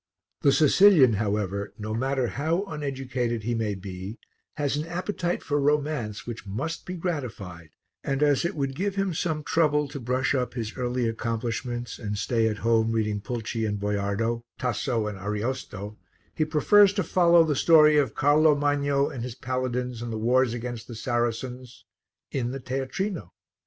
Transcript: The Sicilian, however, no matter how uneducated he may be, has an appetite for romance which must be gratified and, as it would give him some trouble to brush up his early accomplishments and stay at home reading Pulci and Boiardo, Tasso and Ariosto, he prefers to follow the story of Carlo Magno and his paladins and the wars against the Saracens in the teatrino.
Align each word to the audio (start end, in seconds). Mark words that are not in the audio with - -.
The 0.41 0.51
Sicilian, 0.51 1.13
however, 1.13 1.75
no 1.77 1.93
matter 1.93 2.29
how 2.29 2.63
uneducated 2.63 3.43
he 3.43 3.53
may 3.53 3.75
be, 3.75 4.17
has 4.55 4.75
an 4.75 4.87
appetite 4.87 5.43
for 5.43 5.59
romance 5.61 6.25
which 6.25 6.47
must 6.47 6.87
be 6.87 6.95
gratified 6.95 7.69
and, 8.03 8.23
as 8.23 8.43
it 8.43 8.55
would 8.55 8.73
give 8.73 8.95
him 8.95 9.13
some 9.13 9.43
trouble 9.43 9.87
to 9.89 9.99
brush 9.99 10.33
up 10.33 10.55
his 10.55 10.75
early 10.75 11.07
accomplishments 11.07 11.99
and 11.99 12.17
stay 12.17 12.47
at 12.47 12.57
home 12.65 12.93
reading 12.93 13.21
Pulci 13.21 13.63
and 13.63 13.79
Boiardo, 13.79 14.43
Tasso 14.57 15.05
and 15.05 15.19
Ariosto, 15.19 15.99
he 16.33 16.45
prefers 16.45 16.93
to 16.93 17.03
follow 17.03 17.43
the 17.43 17.55
story 17.55 17.97
of 17.99 18.15
Carlo 18.15 18.55
Magno 18.55 19.07
and 19.07 19.21
his 19.21 19.35
paladins 19.35 20.01
and 20.01 20.11
the 20.11 20.17
wars 20.17 20.55
against 20.55 20.87
the 20.87 20.95
Saracens 20.95 21.85
in 22.31 22.49
the 22.49 22.59
teatrino. 22.59 23.29